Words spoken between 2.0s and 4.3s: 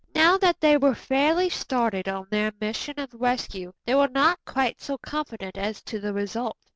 on their mission of rescue, they were